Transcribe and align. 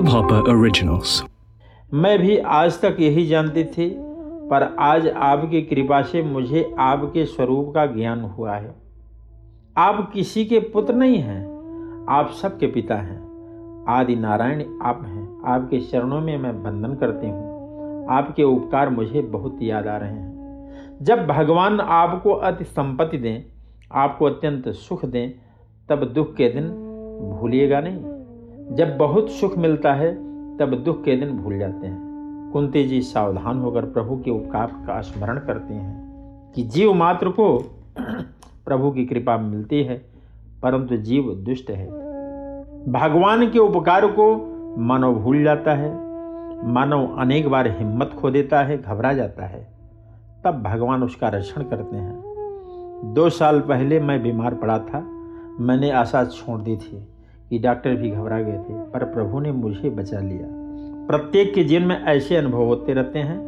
Hubhopper 0.00 0.48
Originals. 0.48 1.30
मैं 1.94 2.18
भी 2.18 2.38
आज 2.38 2.80
तक 2.80 2.96
यही 3.00 3.26
जानती 3.26 3.64
थी, 3.64 3.96
पर 4.50 4.76
आज 4.78 5.08
आपकी 5.08 5.62
कृपा 5.62 6.02
से 6.02 6.22
मुझे 6.22 6.74
आपके 6.78 7.24
स्वरूप 7.24 7.74
का 7.74 7.86
ज्ञान 7.86 8.20
हुआ 8.20 8.56
है। 8.56 8.74
आप 9.76 10.10
किसी 10.14 10.44
के 10.44 10.58
पुत्र 10.58 10.94
नहीं 10.94 11.18
हैं, 11.18 11.46
आप 12.08 12.30
सबके 12.30 12.66
पिता 12.66 12.94
हैं। 12.94 13.30
आदि 13.88 14.16
नारायण 14.16 14.64
आप 14.82 15.02
हैं। 15.06 15.42
आपके 15.46 15.80
चरणों 15.80 16.20
में 16.20 16.38
मैं 16.38 16.62
बंधन 16.62 16.94
करती 16.94 17.26
हूँ। 17.26 17.40
आपके 18.10 18.42
उपकार 18.42 18.90
मुझे 18.90 19.22
बहुत 19.22 19.58
याद 19.62 19.86
आ 19.86 19.96
रहे 19.96 20.10
हैं। 20.10 20.30
जब 21.02 21.26
भगवान 21.26 21.80
आपको 21.80 22.30
अति 22.30 22.64
संपत्ति 22.64 23.18
दें, 23.18 23.42
आपको 23.92 24.24
अत्यंत 24.24 24.68
सुख 24.68 25.04
दें, 25.04 25.32
तब 25.88 26.04
दुख 26.04 26.34
के 26.34 26.48
दिन 26.48 26.68
भूलिएगा 27.40 27.80
नहीं। 27.80 28.19
जब 28.72 28.96
बहुत 28.96 29.30
सुख 29.30 29.58
मिलता 29.58 29.92
है, 29.92 30.14
तब 30.56 30.82
दुख 30.84 31.04
के 31.04 31.16
दिन 31.16 31.30
भूल 31.30 31.58
जाते 31.58 31.86
हैं। 31.86 32.10
कुंती 32.52 32.84
जी 32.84 33.00
सावधान 33.00 33.58
होकर 33.58 33.84
प्रभु 33.84 34.16
के 34.16 34.30
उपकार 34.30 34.66
का 34.66 35.00
स्मरण 35.00 35.38
करते 35.38 35.74
हैं 35.74 36.10
कि 36.52 36.62
जीव 36.62 36.92
मात्र 36.92 37.28
को 37.28 37.58
प्रभु 38.64 38.90
की 38.90 39.06
कृपा 39.06 39.38
मिलती 39.38 39.82
है, 39.82 40.02
परंतु 40.62 40.96
जीव 40.96 41.42
दुष्ट 41.46 41.70
है। 41.70 41.86
भगवान 42.92 43.50
के 43.50 43.58
उपकार 43.58 44.06
को 44.06 44.56
मानव 44.78 45.14
भूल 45.14 45.42
जाता 45.42 45.74
है 45.74 46.10
मानव 46.68 47.16
अनेक 47.18 47.48
बार 47.48 47.66
हिम्मत 47.66 48.10
खो 48.20 48.30
देता 48.30 48.62
है, 48.62 48.82
घबरा 48.82 49.12
जाता 49.12 49.46
है। 49.46 49.68
तब 50.44 50.62
भगवान 50.62 51.02
उसका 51.02 51.28
रक्षण 51.28 51.62
करते 51.62 51.96
हैं। 51.96 52.22
दो 53.14 53.30
साल 53.30 53.60
पहले 53.60 54.00
मैं 54.00 54.22
बीमार 54.22 54.54
पड़ा 54.54 54.78
था, 54.78 55.00
मैंने 55.60 55.90
आशा 55.90 56.24
छोड़ 56.24 56.60
दी 56.60 56.76
थी। 56.76 57.09
कि 57.50 57.58
डॉक्टर 57.58 57.94
भी 57.94 58.10
घबरा 58.10 58.42
गए 58.42 58.58
थे, 58.58 58.90
पर 58.90 59.04
प्रभु 59.04 59.40
ने 59.40 59.52
मुझे 59.52 59.90
बचा 59.90 60.20
लिया। 60.20 60.46
प्रत्येक 61.06 61.54
के 61.54 61.64
जीवन 61.64 61.84
में 61.84 62.02
ऐसे 62.04 62.36
अनुभव 62.36 62.64
होते 62.64 62.92
रहते 62.92 63.18
हैं, 63.18 63.38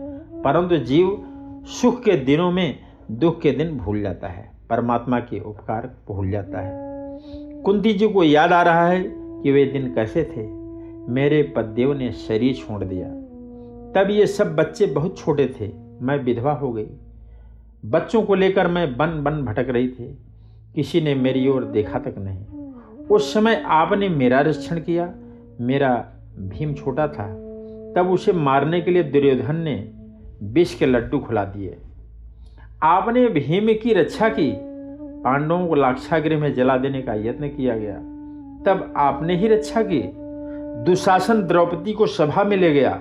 परंतु 0.43 0.77
जीव 0.77 1.25
सुख 1.67 2.03
के 2.05 2.13
दिनों 2.13 2.51
में 2.53 2.79
दुख 3.11 3.41
के 3.41 3.51
दिन 3.51 3.79
भूल 3.79 4.01
जाता 4.01 4.29
है, 4.29 4.51
परमात्मा 4.71 5.21
के 5.21 5.41
उपकार 5.41 5.95
भूल 6.09 6.31
जाता 6.31 6.61
है। 6.61 6.83
कुंती 7.63 7.93
जी 7.93 8.09
को 8.09 8.25
याद 8.25 8.53
आ 8.53 8.63
रहा 8.63 8.87
है 8.87 9.05
कि 9.17 9.53
वे 9.53 9.65
दिन 9.65 9.95
कैसे 9.95 10.25
थे। 10.25 10.63
मेरे 11.13 11.43
पददेव 11.57 11.93
ने 11.93 12.13
शरीर 12.13 12.55
छोड़ 12.55 12.85
दिया। 12.85 13.09
तब 13.95 14.11
ये 14.11 14.27
सब 14.27 14.57
बच्चे 14.57 14.87
बहुत 14.87 15.19
छोटे 15.19 15.55
थे, 15.61 15.71
मैं 16.01 16.25
विधवा 16.25 16.53
हो 16.53 16.73
गई। 16.73 16.87
बच्चों 17.85 18.23
को 18.23 18.35
लेकर 18.35 18.69
मैं 18.69 18.97
बन 18.97 19.23
बन 19.23 19.43
भटक 19.43 19.67
रही 19.69 19.89
थी। 19.89 20.19
किसी 20.75 21.01
ने 21.01 21.15
मेरी 21.15 21.49
ओर 21.49 21.65
देखा 21.65 21.99
तक 21.99 22.15
नहीं। 22.19 22.62
उस 23.13 23.35
समय 23.35 23.63
आपने 23.67 24.09
मेरा 24.09 24.41
रक्षण 24.41 24.81
किया। 24.81 25.15
मेरा 25.61 26.07
भीम 26.39 26.75
छोटा 26.75 27.09
था। 27.09 27.27
तब 27.97 28.11
उसे 28.11 28.33
मारने 28.33 28.81
के 28.81 28.91
लिए 28.91 29.03
दुर्योधन 29.03 29.57
ने 29.57 29.91
विष 30.43 30.75
के 30.75 30.87
लड्डू 30.87 31.19
खुला 31.19 31.45
दिए। 31.45 31.77
आपने 32.83 33.29
भीम 33.29 33.67
की 33.83 33.95
रक्षा 33.95 34.29
की। 34.29 34.53
पांडवों 35.25 35.67
को 35.67 35.75
लाक्षागृह 35.75 36.39
में 36.39 36.55
जला 36.55 36.77
देने 36.77 37.03
का 37.03 37.15
यत्न 37.15 37.49
किया 37.49 37.77
गया। 37.79 37.97
तब 38.67 38.95
आपने 38.97 39.37
ही 39.37 39.49
रक्षा 39.49 39.83
की। 39.83 40.03
दुशासन 40.85 41.43
द्रौपदी 41.43 41.93
को 41.93 42.07
सभा 42.07 42.45
में 42.45 42.57
ले 42.57 42.73
गया। 42.73 43.01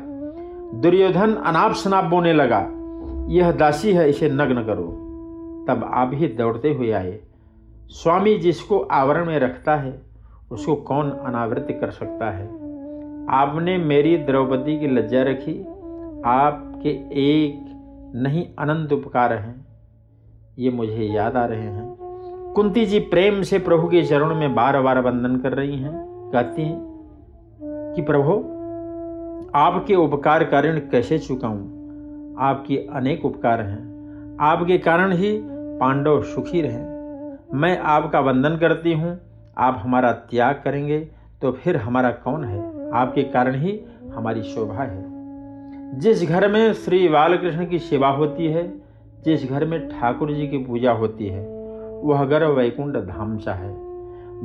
दुर्योधन 0.74 1.34
अनाप 1.34 1.74
शनाप 1.74 2.04
बोने 2.04 2.34
लगा, 2.34 2.68
यह 3.30 3.52
दासी 3.52 3.94
है, 3.94 4.10
इसे 4.10 4.30
नग्न 4.30 4.64
करो। 4.64 5.08
तब 5.68 5.92
आप 5.94 6.12
ही 6.14 6.28
दौड़ते 6.28 6.74
हुए 6.74 6.92
आए। 6.92 7.20
स्वामी 7.92 8.38
जिसको 8.38 8.80
आवरण 8.80 9.26
में 9.26 9.40
रखता 9.40 9.76
है, 9.76 10.02
उसको 10.52 10.76
कौन 10.76 11.12
अनावृत 11.12 11.68
कर 11.82 11.92
सकता 11.92 12.32
है? 12.32 12.48
आपने 13.30 13.78
मेरी 13.78 14.18
द्रौपदी 14.18 14.80
की 14.80 14.88
लज्जा 14.88 15.22
रखी, 15.22 15.62
आपके 16.26 16.90
एक 17.14 17.60
नहीं 18.16 18.48
अनंत 18.60 18.94
उपकार 18.94 19.34
हैं। 19.34 19.66
ये 20.60 20.72
मुझे 20.72 21.04
याद 21.04 21.38
आ 21.38 21.46
रहे 21.46 21.62
हैं। 21.62 21.98
कुंती 22.56 22.86
जी 22.86 23.00
प्रेम 23.00 23.42
से 23.42 23.60
प्रभु 23.60 23.88
के 23.88 24.04
चरण 24.04 24.36
में 24.36 24.56
बार 24.56 24.82
बार 24.82 25.00
वंदन 25.00 25.36
कर 25.36 25.52
रही 25.52 25.76
हैं, 25.76 26.30
कहती 26.34 26.62
हैं 26.62 26.82
कि 27.96 28.02
प्रभु, 28.02 28.32
आपके 29.56 29.96
उपकार 29.96 30.44
का 30.44 30.60
ऋण 30.60 30.80
कैसे 30.80 31.20
चुकाऊं? 31.20 31.62
आपके 32.40 32.78
अनेक 32.78 33.26
उपकार 33.26 33.62
हैं। 33.62 33.92
आपके 34.40 34.78
कारण 34.78 35.12
ही 35.12 35.42
पांडव 35.80 36.22
सुखी 36.22 36.62
रहे। 36.62 37.01
मैं 37.54 37.80
आपका 37.80 38.20
वंदन 38.20 38.58
करती 38.58 38.94
हूँ, 38.94 39.20
आप 39.58 39.82
हमारा 39.84 40.12
त्याग 40.12 40.62
करेंगे 40.64 41.00
तो 41.42 41.52
फिर 41.52 41.78
हमारा 41.78 42.12
कौन 42.12 42.44
है? 42.46 42.92
आपके 42.92 43.24
कारण 43.24 43.56
ही 43.56 43.82
हमारी 44.16 44.44
शोभा 44.44 44.84
है। 44.84 45.06
जिस 46.00 46.30
घर 46.30 46.52
में 46.52 46.74
श्री 46.74 47.10
बालकृष्ण 47.10 47.66
की 47.66 47.80
सेवा 47.80 48.08
होती 48.08 48.48
है, 48.48 48.74
जिस 49.26 49.50
घर 49.50 49.66
में 49.66 49.90
ठाकुर 49.90 50.32
जी 50.32 50.48
की 50.48 50.58
पूजा 50.58 50.92
होती 50.92 51.28
है, 51.28 51.48
वह 52.04 52.26
घर 52.26 52.46
वैकुंठ 52.46 52.96
धाम 52.96 53.38
सा 53.38 53.54
है। 53.54 53.74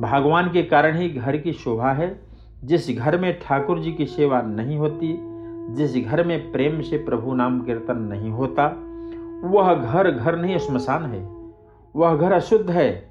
भगवान 0.01 0.51
के 0.51 0.63
कारण 0.63 0.97
ही 0.97 1.09
घर 1.09 1.37
की 1.37 1.53
शोभा 1.53 1.93
है। 1.93 2.21
जिस 2.65 2.99
घर 2.99 3.19
में 3.19 3.41
ठाकुर 3.41 3.79
जी 3.79 3.93
की 3.93 4.07
सेवा 4.07 4.43
नहीं 4.43 4.77
होती, 4.77 5.19
जिस 5.75 6.07
घर 6.07 6.27
में 6.27 6.53
प्रेम 6.53 6.81
से 6.81 6.97
प्रभु 6.97 7.35
नाम 7.35 7.61
कीर्तन 7.61 7.99
नहीं 7.99 8.31
होता, 8.31 8.67
वह 9.45 9.75
घर 9.75 10.11
घर 10.11 10.37
नहीं 10.37 10.59
श्मशान 10.59 11.03
है। 11.03 11.36
वह 11.97 12.17
घर 12.17 12.33
अशुद्ध 12.33 12.71
है, 12.71 13.11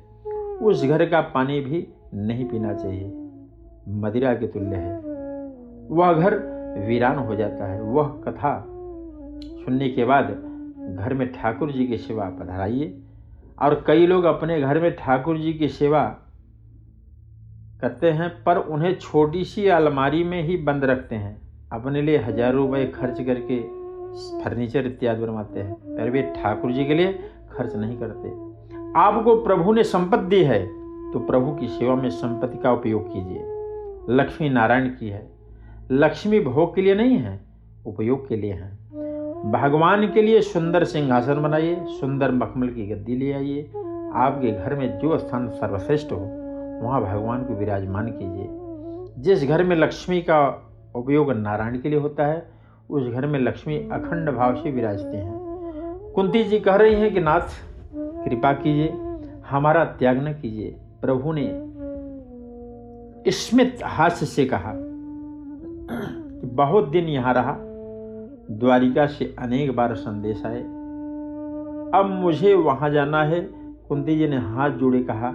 उस 0.62 0.84
घर 0.86 1.06
का 1.06 1.22
पानी 1.22 1.60
भी 1.60 1.88
नहीं 2.14 2.46
पीना 2.46 2.74
चाहिए। 2.74 3.06
मदिरा 4.02 4.34
के 4.34 4.48
तुल्य 4.48 4.76
है। 4.76 4.98
वह 5.90 6.14
घर 6.14 6.36
वीरान 6.88 7.18
हो 7.18 7.36
जाता 7.36 7.66
है। 7.66 7.82
वह 7.82 8.08
कथा 8.28 8.66
सुनने 9.66 9.90
के 9.90 10.06
बाद 10.06 10.26
घर 11.00 11.14
में 11.14 11.32
ठाकुर 11.34 11.72
जी 11.72 11.86
की 11.88 11.98
सेवा 11.98 12.30
पधराइए 12.30 13.02
और 13.62 13.84
कई 13.88 14.08
लोग 14.08 14.24
अपने 14.24 14.62
घर 14.62 14.80
में 14.80 14.96
ठाकुर 14.96 15.38
जी 15.38 15.54
की 15.54 15.68
सेवा 15.68 16.04
करते 17.82 18.12
हैं, 18.12 18.30
पर 18.44 18.58
उन्हें 18.58 18.96
छोटी 18.96 19.44
सी 19.44 19.68
अलमारी 19.68 20.24
में 20.24 20.42
ही 20.44 20.58
बंद 20.58 20.86
रखते 20.86 21.16
हैं। 21.16 21.38
अपने 21.72 22.02
लिए 22.02 22.18
हज़ारों 22.18 22.68
रुपये 22.68 22.86
खर्च 22.86 23.22
करके 23.22 23.62
फर्नीचर 24.44 24.86
इत्यादि 24.86 25.22
बनवाते 25.22 25.60
हैं, 25.60 25.74
पर 25.74 26.10
वे 26.10 26.22
ठाकुर 26.36 26.72
जी 26.72 26.86
के 26.86 26.94
लिए 26.94 27.14
खर्च 27.52 27.76
नहीं 27.76 27.98
करते। 27.98 28.55
आपको 28.96 29.36
प्रभु 29.36 29.74
ने 29.74 29.84
संपत्ति 29.84 30.26
दी 30.26 30.44
है 30.44 30.66
तो 31.12 31.20
प्रभु 31.20 31.52
की 31.52 31.68
सेवा 31.68 31.96
में 31.96 32.10
संपत्ति 32.10 32.58
का 32.58 32.72
उपयोग 32.72 33.08
कीजिए। 33.14 34.16
लक्ष्मी 34.16 34.50
नारायण 34.50 34.88
की 34.90 35.10
है। 35.10 35.28
लक्ष्मी 35.92 36.40
भोग 36.40 36.76
के 36.76 36.82
लिए 36.82 36.96
नहीं 36.96 37.18
है, 37.18 37.40
उपयोग 37.86 38.28
के 38.28 38.36
लिए 38.36 38.54
है। 38.54 38.72
भगवान 39.52 40.08
के 40.08 40.22
लिए 40.22 40.42
सुंदर 40.42 40.84
सिंहासन 40.84 41.42
बनाइए, 41.42 41.76
सुंदर 41.82 42.32
मखमल 42.32 42.68
की 42.68 42.88
गद्दी 42.88 43.16
ले 43.16 43.34
आइए। 43.34 43.62
आपके 44.16 44.52
घर 44.52 44.76
में 44.76 45.00
जो 45.00 45.18
स्थान 45.18 45.50
सर्वश्रेष्ठ 45.50 46.12
हो, 46.12 46.18
वहाँ 46.84 47.02
भगवान 47.02 47.44
को 47.44 47.54
विराजमान 47.54 48.08
कीजिए। 48.08 48.48
जिस 49.24 49.48
घर 49.50 49.64
में 49.64 49.76
लक्ष्मी 49.76 50.22
का 50.22 50.72
उपयोग 50.96 51.32
नारायण 51.32 51.80
के 51.80 51.90
लिए 51.90 52.00
होता 52.00 52.26
है, 52.26 52.46
उस 52.90 53.08
घर 53.08 53.28
में 53.28 53.40
लक्ष्मी 53.40 53.76
अखंड 53.76 54.30
भाव 54.30 54.56
से 54.56 54.72
विराजते 54.72 55.18
हैं। 55.18 55.40
कुंती 56.16 56.44
जी 56.44 56.60
कह 56.60 56.76
रही 56.76 56.96
हैं 56.96 57.14
कि 57.14 57.20
नाथ 57.20 57.75
कृपा 58.26 58.52
कीजिए, 58.54 58.94
हमारा 59.50 59.84
त्याग 59.86 60.18
न 60.18 60.34
कीजिए। 60.34 60.76
प्रभु 61.02 61.34
ने 61.34 61.46
स्मित 63.32 63.80
हास्य 63.84 64.26
से 64.26 64.46
कहा 64.46 64.72
कि 65.92 66.48
बहुत 66.48 66.88
दिन 66.88 67.10
यहाँ 67.10 67.34
रहा, 67.34 67.56
द्वारिका 68.52 69.06
से 69.08 69.36
अनेक 69.40 69.76
बार 69.76 69.96
संदेश 69.96 70.46
आए। 70.46 70.62
अब 71.94 72.10
मुझे 72.22 72.54
वहाँ 72.54 72.90
जाना 72.90 73.24
है, 73.24 73.40
कुंती 73.90 74.18
जी 74.18 74.28
ने 74.28 74.38
हाथ 74.38 74.70
जोड़े 74.70 75.04
कहा 75.04 75.32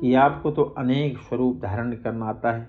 कि 0.00 0.14
आपको 0.14 0.50
तो 0.50 0.62
अनेक 0.78 1.18
स्वरूप 1.18 1.60
धारण 1.62 1.92
करना 1.94 2.26
आता 2.26 2.52
है। 2.52 2.66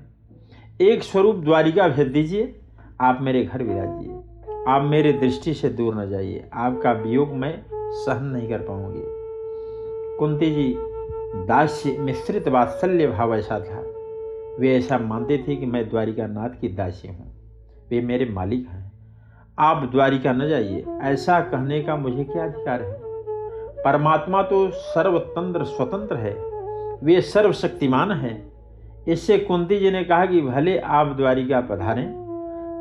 एक 0.81 1.04
स्वरूप 1.04 1.36
द्वारिका 1.36 1.88
भेज 1.88 2.07
दीजिए, 2.07 2.56
आप 3.01 3.19
मेरे 3.22 3.44
घर 3.44 3.63
विराजिए। 3.63 4.22
आप 4.68 4.81
मेरे 4.81 5.12
दृष्टि 5.13 5.54
से 5.54 5.69
दूर 5.69 5.95
न 5.95 6.10
जाइए, 6.10 6.50
आपका 6.54 6.92
वियोग 6.92 7.33
मैं 7.33 7.54
सहन 7.72 8.25
नहीं 8.25 8.50
कर 8.50 8.60
पाऊँगी। 8.60 9.25
कुंती 10.19 10.50
जी 10.51 10.73
दास्य 11.45 11.97
मिश्रित 12.00 12.47
वात्सल्य 12.47 13.07
भाव 13.07 13.35
ऐसा 13.35 13.59
था। 13.59 13.81
वे 14.59 14.75
ऐसा 14.75 14.97
मानते 14.97 15.38
थे 15.38 15.56
कि 15.56 15.65
मैं 15.65 15.89
द्वारिका 15.89 16.27
नाथ 16.27 16.50
की 16.50 16.67
दासी 16.67 17.07
हूँ। 17.07 17.33
वे 17.89 18.01
मेरे 18.01 18.25
मालिक 18.25 18.67
हैं। 18.67 18.91
आप 19.59 19.89
द्वारिका 19.91 20.33
न 20.33 20.47
जाइए, 20.50 20.85
ऐसा 21.01 21.39
कहने 21.39 21.81
का 21.81 21.95
मुझे 21.95 22.23
क्या 22.23 22.44
अधिकार 22.44 22.81
है? 22.81 23.00
परमात्मा 23.83 24.41
तो 24.44 24.69
सर्वतंत्र 24.69 25.63
स्वतंत्र 25.63 26.15
है। 26.15 26.33
वे 27.03 27.21
सर्वशक्तिमान 27.21 28.12
हैं। 28.12 28.53
इससे 29.07 29.38
कुंती 29.38 29.79
जी 29.79 29.91
ने 29.91 30.03
कहा 30.03 30.25
कि 30.25 30.41
भले 30.41 30.77
आप 30.77 31.07
द्वारिका 31.07 31.62
पधारें, 31.62 32.07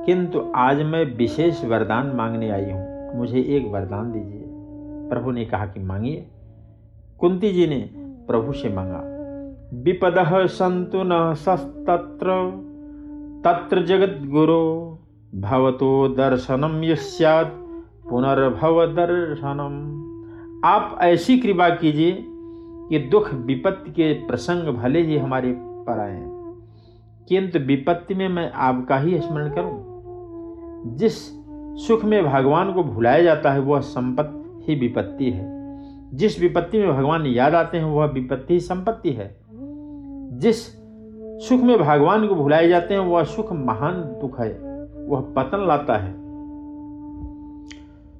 किंतु 0.06 0.52
आज 0.56 0.82
मैं 0.82 1.04
विशेष 1.16 1.64
वरदान 1.64 2.06
मांगने 2.06 2.50
आई 2.50 2.70
हूँ। 2.70 3.16
मुझे 3.16 3.40
एक 3.40 3.66
वरदान 3.66 4.12
दीजिए। 4.12 4.44
प्रभु 5.10 5.30
ने 5.30 5.44
कहा 5.44 5.66
कि 5.66 5.80
मांगिए। 5.80 6.26
कुंती 7.20 7.52
जी 7.52 7.66
ने 7.66 7.90
प्रभु 8.26 8.52
से 8.52 8.68
मांगा 8.68 9.02
विपद 9.82 10.46
संतु 10.46 11.02
न 11.02 11.34
सस्तत्र 11.34 12.30
तत्र 13.44 13.82
जगत 13.82 14.20
गुरु 14.24 14.96
भवतो 15.40 16.08
दर्शनम 16.08 16.84
यस्यात् 16.84 17.52
पुनर्भव 18.10 18.86
दर्शनम। 18.86 20.04
आप 20.64 20.98
ऐसी 21.02 21.38
कृपा 21.38 21.68
कीजिए 21.68 22.24
कि 22.88 22.98
दुख 22.98 23.34
विपत्ति 23.34 23.90
के 23.90 24.12
प्रसंग 24.12 24.74
भले 24.74 25.02
ही 25.02 25.16
हमारे 25.18 25.54
पर 25.58 26.00
आए 26.00 26.22
किंतु 27.28 27.58
विपत्ति 27.58 28.14
में 28.14 28.28
मैं 28.28 28.52
आपका 28.52 28.98
ही 28.98 29.20
स्मरण 29.20 29.50
करूँ। 29.50 30.96
जिस 30.96 31.18
सुख 31.86 32.04
में 32.04 32.24
भगवान 32.24 32.72
को 32.72 32.84
भुलाया 32.84 33.22
जाता 33.22 33.52
है 33.52 33.60
वह 33.60 33.80
संपत्ति 33.80 34.64
ही 34.68 34.80
विपत्ति 34.80 35.30
है। 35.30 35.63
जिस 36.14 36.40
विपत्ति 36.40 36.78
में 36.78 36.96
भगवान 36.96 37.26
याद 37.26 37.54
आते 37.54 37.78
हैं, 37.78 37.84
वह 37.84 38.06
विपत्ति 38.06 38.60
संपत्ति 38.60 39.12
है। 39.12 39.36
जिस 40.38 40.66
सुख 41.48 41.60
में 41.60 41.78
भगवान 41.78 42.28
को 42.28 42.34
भुलाए 42.34 42.68
जाते 42.68 42.94
हैं, 42.94 43.00
वह 43.00 43.24
सुख 43.24 43.52
महान 43.52 43.92
दुख 43.92 44.40
है, 44.40 44.52
वह 45.08 45.20
पतन 45.20 45.66
लाता 45.66 45.96
है। 45.96 46.14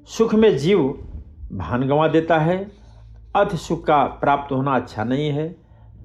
सुख 0.05 0.35
में 0.35 0.57
जीव 0.57 0.79
भान 1.53 1.87
गंवा 1.87 2.07
देता 2.07 2.37
है 2.37 2.71
अथ 3.35 3.55
सुख 3.55 3.83
का 3.83 4.03
प्राप्त 4.03 4.51
होना 4.51 4.75
अच्छा 4.75 5.03
नहीं 5.03 5.29
है। 5.29 5.55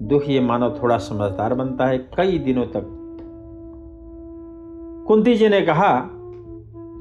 दुख 0.01 0.21
ये 0.27 0.39
मानव 0.39 0.79
थोड़ा 0.83 0.97
समझदार 0.97 1.53
बनता 1.53 1.85
है, 1.85 1.97
कई 1.97 2.39
दिनों 2.39 2.65
तक। 2.65 2.97
कुंती 5.07 5.35
जी 5.35 5.49
ने 5.49 5.61
कहा, 5.61 6.07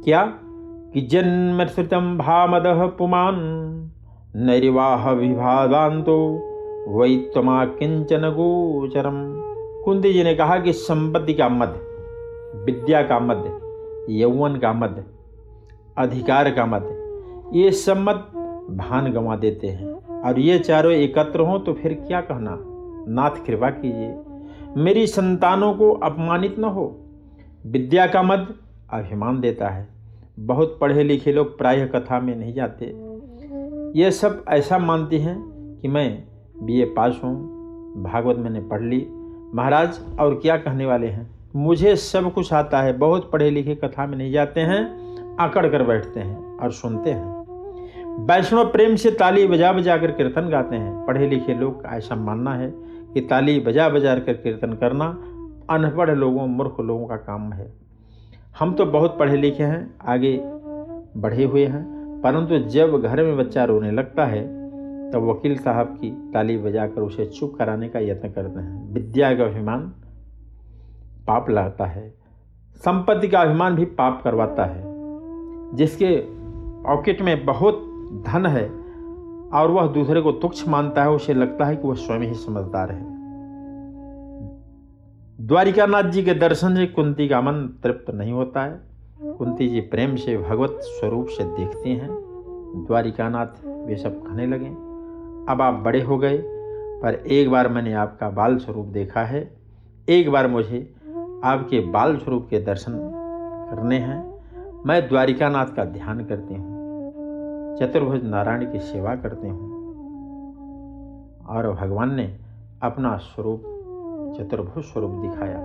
क्या? 0.04 0.38
कि 0.94 1.00
जन्म 1.00 1.64
श्रुतम 1.64 2.18
भामद 2.18 2.62
पुमान। 2.66 3.56
नैरिवाह 4.36 5.10
विभादांतो 5.10 6.46
वही 6.88 7.16
तमा 7.34 7.64
किंचन 7.64 8.22
गोचरम। 8.30 9.40
कुंती 9.84 10.12
जी 10.12 10.24
ने 10.24 10.34
कहा 10.34 10.58
कि 10.58 10.72
संपत्ति 10.72 11.34
का 11.34 11.48
मध्य, 11.48 11.80
विद्या 12.64 13.02
का 13.02 13.18
मध्य, 13.18 13.58
यौवन 14.18 14.56
का 14.56 14.72
मध्य, 14.72 15.04
अधिकार 15.98 16.50
का 16.50 16.66
मध्य, 16.66 17.20
ये 17.58 17.70
सब 17.70 17.96
मत 17.96 18.32
भान 18.70 19.12
गंवा 19.12 19.36
देते 19.36 19.66
हैं। 19.66 20.20
और 20.22 20.38
ये 20.38 20.58
चारों 20.58 20.92
एकत्र 20.92 21.40
हों 21.40 21.58
तो 21.58 21.72
फिर 21.72 21.94
क्या 21.94 22.20
कहना? 22.20 22.58
नाथ 23.08 23.46
कृपा 23.46 23.70
कीजिए। 23.70 24.14
मेरी 24.76 25.06
संतानों 25.06 25.74
को 25.74 25.90
अपमानित 25.92 26.58
न 26.58 26.64
हो। 26.64 26.96
विद्या 27.66 28.06
का 28.06 28.22
मद 28.22 28.54
अभिमान 28.92 29.40
देता 29.40 29.68
है। 29.68 29.88
बहुत 30.38 30.78
पढ़े 30.80 31.04
लिखे 31.04 31.32
लोग 31.32 31.58
प्रायः 31.58 31.86
कथा 31.86 32.20
में 32.20 32.36
नहीं 32.36 32.54
जाते। 32.54 33.09
ये 33.96 34.10
सब 34.10 34.44
ऐसा 34.48 34.78
मानते 34.78 35.18
हैं 35.18 35.36
कि 35.82 35.88
मैं 35.88 36.24
बीए 36.62 36.84
पास 36.84 37.20
हूँ, 37.24 37.32
भागवत 38.02 38.36
मैंने 38.36 38.60
पढ़ 38.60 38.82
ली। 38.82 39.06
महाराज, 39.54 40.00
और 40.20 40.34
क्या 40.34 40.56
कहने 40.56 40.86
वाले 40.86 41.06
हैं? 41.06 41.30
मुझे 41.56 41.96
सब 41.96 42.32
कुछ 42.32 42.52
आता 42.52 42.82
है, 42.82 42.98
बहुत 42.98 43.30
पढ़े 43.32 43.50
लिखे 43.50 43.74
कथा 43.74 44.06
में 44.06 44.18
नहीं 44.18 44.32
जाते 44.32 44.60
हैं 44.60 45.36
आकड़ 45.36 45.66
कर 45.68 45.82
बैठते 45.82 46.20
हैं 46.20 46.58
और 46.58 46.72
सुनते 46.72 47.10
हैं। 47.10 48.26
वैष्णव 48.26 48.64
प्रेम 48.64 48.96
से 48.96 49.10
ताली 49.10 49.46
बजा 49.46 49.72
बजा 49.72 49.96
कर 49.96 50.10
कीर्तन 50.10 50.48
गाते 50.48 50.76
हैं। 50.76 51.06
पढ़े 51.06 51.28
लिखे 51.28 51.54
लोग 51.54 51.82
का 51.82 51.96
ऐसा 51.96 52.16
मानना 52.16 52.54
है 52.54 52.74
कि 53.14 53.20
ताली 53.20 53.60
बजा 53.60 53.88
बजा 53.88 54.14
कर 54.14 54.32
कीर्तन 54.32 54.72
करना 54.72 55.06
अनपढ़ 55.70 56.10
लोगों, 56.10 56.46
मूर्ख 56.46 56.80
लोगों 56.80 57.06
का 57.06 57.16
काम 57.16 57.52
है। 57.52 57.72
हम 58.58 58.74
तो 58.74 58.86
बहुत 58.86 59.18
पढ़े 59.18 59.36
लिखे 59.36 59.62
हैं, 59.62 59.98
आगे 60.06 60.40
बढ़े 61.16 61.44
हुए 61.44 61.66
हैं। 61.66 61.99
परंतु 62.24 62.58
जब 62.58 63.02
घर 63.02 63.22
में 63.22 63.36
बच्चा 63.36 63.64
रोने 63.64 63.90
लगता 63.90 64.24
है, 64.24 64.60
तब 65.10 65.28
वकील 65.30 65.58
साहब 65.58 65.86
की 65.86 66.30
ताली 66.34 66.58
बजाकर 66.58 67.00
उसे 67.00 67.26
चुप 67.26 67.54
कराने 67.58 67.88
का 67.88 67.98
यत्न 67.98 68.28
करते 68.28 68.60
हैं। 68.60 68.92
विद्या 68.92 69.34
का 69.34 69.44
अभिमान 69.44 69.80
पाप 71.26 71.50
लाता 71.50 71.84
है। 71.84 72.14
संपत्ति 72.76 73.28
का 73.28 73.40
अभिमान 73.40 73.74
भी 73.74 73.84
पाप 73.84 74.20
करवाता 74.24 74.64
है, 74.64 74.82
जिसके 75.76 76.16
पॉकेट 76.84 77.22
में 77.22 77.44
बहुत 77.44 77.74
धन 78.26 78.46
है 78.46 78.68
और 79.50 79.70
वह 79.70 79.86
दूसरे 79.86 80.20
को 80.20 80.32
तुच्छ 80.32 80.68
मानता 80.68 81.02
है, 81.02 81.10
उसे 81.10 81.34
लगता 81.34 81.64
है 81.64 81.76
कि 81.76 81.88
वह 81.88 81.94
स्वयं 81.94 82.20
ही 82.20 82.34
समझदार 82.34 82.90
है। 82.90 83.20
द्वारिकानाथ 85.46 86.02
जी 86.02 86.22
के 86.22 86.34
दर्शन 86.34 86.76
से 86.76 86.86
कुंती 86.86 87.28
का 87.28 87.40
मन 87.40 87.80
तृप्त 87.82 88.10
नहीं 88.10 88.32
होता 88.32 88.64
है। 88.64 88.89
कुंती 89.20 89.68
जी 89.68 89.80
प्रेम 89.80 90.14
से 90.16 90.36
भगवत 90.38 90.78
स्वरूप 90.82 91.26
से 91.28 91.44
देखते 91.46 91.90
हैं। 91.90 92.08
द्वारिकानाथ 92.86 93.64
वे 93.86 93.96
सब 93.96 94.22
कहने 94.22 94.46
लगे, 94.46 94.68
अब 95.52 95.62
आप 95.62 95.74
बड़े 95.74 96.00
हो 96.02 96.18
गए, 96.18 96.38
पर 97.02 97.14
एक 97.14 97.50
बार 97.50 97.68
मैंने 97.68 97.92
आपका 97.94 98.30
बाल 98.30 98.56
स्वरूप 98.58 98.86
देखा 98.86 99.22
है। 99.22 99.42
एक 100.08 100.30
बार 100.30 100.46
मुझे 100.48 100.80
आपके 101.44 101.80
बाल 101.90 102.16
स्वरूप 102.16 102.46
के 102.50 102.60
दर्शन 102.60 102.92
करने 103.70 103.98
हैं। 103.98 104.18
मैं 104.86 105.08
द्वारिकानाथ 105.08 105.74
का 105.76 105.84
ध्यान 105.84 106.24
करती 106.24 106.54
हूँ, 106.54 107.76
चतुर्भुज 107.78 108.24
नारायण 108.24 108.72
की 108.72 108.78
सेवा 108.78 109.14
करते 109.16 109.48
हूँ। 109.48 109.78
और 111.48 111.72
भगवान 111.72 112.14
ने 112.14 112.36
अपना 112.82 113.16
स्वरूप, 113.16 113.62
चतुर्भुज 114.38 114.84
स्वरूप 114.84 115.10
दिखाया। 115.22 115.58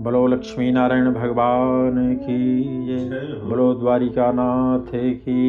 बोलो 0.00 0.26
लक्ष्मी 0.26 0.70
नारायण 0.72 1.08
भगवान 1.12 1.96
की 2.20 2.36
बोलो 3.48 3.72
द्वारिका 3.74 4.30
नाथ 4.34 4.86
की 4.94 5.40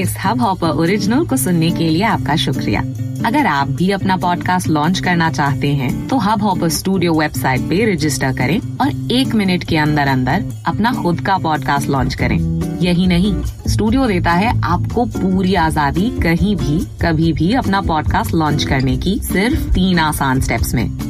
इस 0.00 0.14
हब 0.24 0.40
हॉपर 0.40 0.78
ओरिजिनल 0.80 1.26
को 1.26 1.36
सुनने 1.36 1.70
के 1.70 1.88
लिए 1.88 2.02
आपका 2.02 2.36
शुक्रिया। 2.36 2.80
अगर 3.26 3.46
आप 3.46 3.68
भी 3.68 3.90
अपना 3.90 4.16
पॉडकास्ट 4.16 4.68
लॉन्च 4.68 5.00
करना 5.00 5.30
चाहते 5.30 5.68
हैं, 5.68 6.08
तो 6.08 6.18
हब 6.18 6.42
हॉपर 6.42 6.68
स्टूडियो 6.68 7.12
वेबसाइट 7.14 7.60
पे 7.60 7.92
रजिस्टर 7.92 8.32
करें 8.32 8.58
और 8.80 9.12
एक 9.12 9.34
मिनट 9.34 9.64
के 9.64 9.76
अंदर 9.76 10.08
अंदर 10.08 10.44
अपना 10.66 10.92
खुद 10.92 11.20
का 11.20 11.38
पॉडकास्ट 11.38 11.90
लॉन्च 11.90 12.14
करें। 12.14 12.38
यही 12.82 13.06
नहीं 13.06 13.34
स्टूडियो 13.68 14.06
देता 14.06 14.32
है 14.32 14.60
आपको 14.64 15.04
पूरी 15.18 15.54
आज़ादी 15.66 16.10
कहीं 16.22 16.56
भी 16.56 16.78
कभी 17.02 17.32
भी 17.32 17.52
अपना 17.54 17.80
पॉडकास्ट 17.80 18.34
लॉन्च 18.34 18.64
करने 18.64 18.96
की 18.96 19.18
सिर्फ़ 19.22 19.70
तीन 19.72 19.98
आसान 19.98 20.40
स्टेप्स 20.40 20.74
में। 20.74 21.09